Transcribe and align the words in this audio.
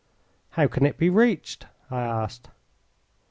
"How 0.57 0.65
can 0.67 0.87
it 0.87 0.97
be 0.97 1.11
reached?" 1.11 1.67
I 1.91 2.01
asked. 2.01 2.49